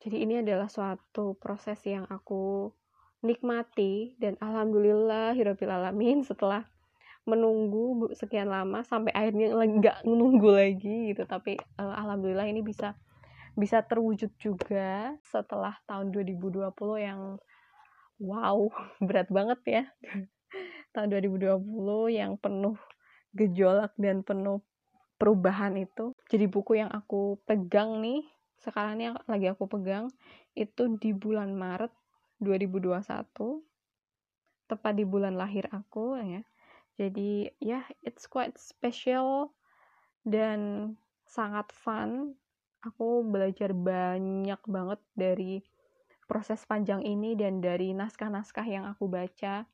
Jadi 0.00 0.24
ini 0.24 0.40
adalah 0.40 0.68
suatu 0.68 1.36
proses 1.36 1.76
yang 1.84 2.08
aku 2.08 2.72
nikmati 3.20 4.16
dan 4.16 4.36
alhamdulillah 4.40 5.36
hirobil 5.36 5.72
alamin 5.72 6.24
setelah 6.28 6.64
menunggu 7.28 8.08
sekian 8.16 8.48
lama 8.48 8.80
sampai 8.80 9.12
akhirnya 9.12 9.52
nggak 9.52 10.08
menunggu 10.08 10.56
lagi 10.56 11.12
gitu 11.12 11.28
tapi 11.28 11.60
uh, 11.76 11.92
alhamdulillah 12.00 12.48
ini 12.48 12.64
bisa 12.64 12.96
bisa 13.60 13.84
terwujud 13.84 14.32
juga 14.40 15.12
setelah 15.28 15.76
tahun 15.84 16.10
2020 16.10 16.72
yang 16.96 17.36
wow 18.16 18.72
berat 19.06 19.28
banget 19.28 19.60
ya 19.68 19.84
tahun 20.96 21.12
2020 21.12 21.60
yang 22.10 22.40
penuh 22.40 22.80
gejolak 23.36 23.94
dan 23.94 24.26
penuh 24.26 24.64
perubahan 25.20 25.76
itu. 25.76 26.16
Jadi 26.32 26.48
buku 26.48 26.80
yang 26.80 26.88
aku 26.88 27.36
pegang 27.44 28.00
nih, 28.00 28.24
sekarang 28.64 28.96
ini 28.96 29.12
lagi 29.28 29.46
aku 29.52 29.68
pegang, 29.68 30.08
itu 30.56 30.96
di 30.96 31.12
bulan 31.12 31.52
Maret 31.52 31.92
2021, 32.40 33.60
tepat 34.64 34.92
di 34.96 35.04
bulan 35.04 35.36
lahir 35.36 35.68
aku 35.68 36.16
ya. 36.16 36.42
Jadi 36.96 37.52
ya, 37.60 37.80
yeah, 37.80 37.84
it's 38.02 38.24
quite 38.24 38.56
special 38.56 39.52
dan 40.24 40.92
sangat 41.28 41.68
fun. 41.70 42.39
Aku 42.80 43.20
belajar 43.28 43.76
banyak 43.76 44.60
banget 44.64 45.00
dari 45.12 45.60
proses 46.24 46.64
panjang 46.64 47.04
ini 47.04 47.36
dan 47.36 47.60
dari 47.60 47.92
naskah-naskah 47.92 48.64
yang 48.64 48.88
aku 48.88 49.04
baca. 49.04 49.68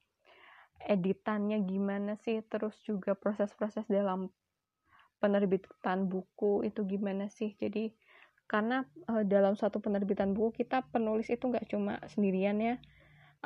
Editannya 0.82 1.62
gimana 1.62 2.18
sih? 2.18 2.42
Terus 2.50 2.74
juga 2.82 3.14
proses-proses 3.14 3.86
dalam 3.86 4.26
penerbitan 5.22 6.10
buku 6.10 6.66
itu 6.66 6.82
gimana 6.82 7.30
sih? 7.30 7.54
Jadi 7.54 7.94
karena 8.50 8.82
uh, 9.06 9.22
dalam 9.22 9.54
satu 9.54 9.78
penerbitan 9.78 10.34
buku 10.34 10.66
kita 10.66 10.82
penulis 10.90 11.30
itu 11.30 11.46
nggak 11.46 11.70
cuma 11.70 12.02
sendirian 12.10 12.58
ya. 12.58 12.74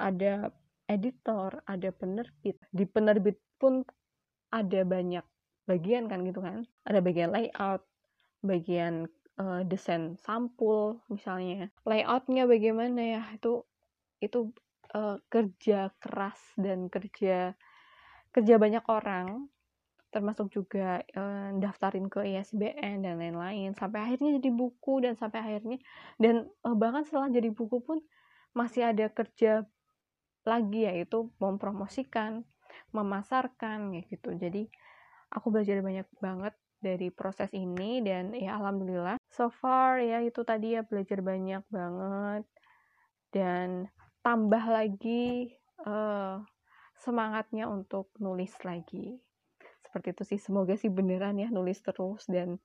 Ada 0.01 0.49
editor 0.89 1.61
ada 1.69 1.93
penerbit. 1.93 2.57
Di 2.73 2.89
penerbit 2.89 3.37
pun 3.61 3.85
ada 4.49 4.81
banyak 4.89 5.23
bagian 5.69 6.09
kan 6.09 6.25
gitu 6.25 6.41
kan? 6.41 6.65
Ada 6.89 7.05
bagian 7.05 7.31
layout 7.37 7.85
bagian 8.41 9.05
uh, 9.41 9.63
desain 9.65 10.21
sampul 10.21 11.01
misalnya. 11.09 11.73
Layoutnya 11.89 12.45
bagaimana 12.45 13.01
ya? 13.01 13.23
Itu 13.33 13.65
itu 14.21 14.53
uh, 14.93 15.17
kerja 15.33 15.89
keras 15.97 16.39
dan 16.61 16.93
kerja 16.93 17.57
kerja 18.37 18.55
banyak 18.61 18.85
orang. 18.93 19.49
Termasuk 20.11 20.51
juga 20.51 21.01
uh, 21.17 21.55
daftarin 21.57 22.11
ke 22.11 22.27
ISBN 22.37 23.07
dan 23.07 23.17
lain-lain. 23.17 23.73
Sampai 23.79 24.05
akhirnya 24.05 24.37
jadi 24.37 24.51
buku 24.53 25.07
dan 25.07 25.15
sampai 25.17 25.41
akhirnya 25.41 25.79
dan 26.21 26.51
uh, 26.67 26.77
bahkan 26.77 27.07
setelah 27.07 27.33
jadi 27.33 27.49
buku 27.49 27.81
pun 27.81 28.03
masih 28.53 28.91
ada 28.91 29.07
kerja 29.09 29.65
lagi 30.43 30.89
yaitu 30.89 31.31
mempromosikan 31.39 32.43
memasarkan 32.91 34.03
gitu. 34.11 34.35
Jadi 34.35 34.67
aku 35.31 35.55
belajar 35.55 35.79
banyak 35.79 36.09
banget 36.19 36.55
dari 36.81 37.13
proses 37.13 37.53
ini 37.53 38.01
dan 38.03 38.33
ya 38.35 38.57
alhamdulillah 38.57 39.20
so 39.41 39.49
far 39.49 40.05
ya 40.05 40.21
itu 40.21 40.45
tadi 40.45 40.77
ya 40.77 40.85
belajar 40.85 41.25
banyak 41.25 41.65
banget. 41.73 42.45
Dan 43.33 43.89
tambah 44.21 44.61
lagi 44.69 45.57
uh, 45.89 46.45
semangatnya 47.01 47.65
untuk 47.73 48.13
nulis 48.21 48.53
lagi. 48.69 49.17
Seperti 49.81 50.13
itu 50.13 50.23
sih 50.29 50.39
semoga 50.45 50.77
sih 50.77 50.93
beneran 50.93 51.41
ya 51.41 51.49
nulis 51.49 51.81
terus. 51.81 52.29
Dan 52.29 52.61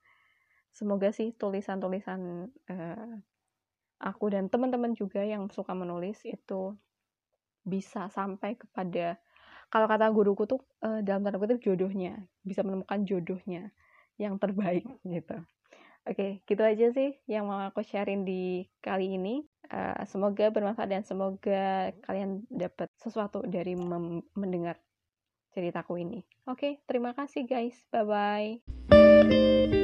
semoga 0.68 1.08
sih 1.16 1.32
tulisan-tulisan 1.32 2.52
uh, 2.68 3.12
aku 4.04 4.28
dan 4.28 4.52
teman-teman 4.52 4.92
juga 4.92 5.24
yang 5.24 5.48
suka 5.48 5.72
menulis 5.72 6.20
itu 6.28 6.76
bisa 7.64 8.12
sampai 8.12 8.60
kepada 8.60 9.16
kalau 9.72 9.88
kata 9.88 10.12
guruku 10.12 10.44
tuh 10.44 10.60
uh, 10.84 11.00
dalam 11.00 11.24
tanda 11.24 11.40
kutip 11.40 11.58
jodohnya 11.58 12.20
bisa 12.46 12.62
menemukan 12.62 13.02
jodohnya 13.02 13.74
yang 14.20 14.38
terbaik 14.38 14.86
gitu 15.02 15.40
Oke, 16.06 16.46
gitu 16.46 16.62
aja 16.62 16.86
sih 16.94 17.18
yang 17.26 17.50
mau 17.50 17.58
aku 17.66 17.82
sharein 17.82 18.22
di 18.22 18.62
kali 18.78 19.18
ini. 19.18 19.42
Uh, 19.66 19.98
semoga 20.06 20.54
bermanfaat 20.54 20.86
dan 20.86 21.02
semoga 21.02 21.90
kalian 22.06 22.46
dapat 22.46 22.86
sesuatu 23.02 23.42
dari 23.42 23.74
mendengar 24.38 24.78
ceritaku 25.50 25.98
ini. 25.98 26.22
Oke, 26.46 26.78
terima 26.86 27.10
kasih 27.10 27.42
guys. 27.42 27.74
Bye 27.90 28.06
bye. 28.06 29.75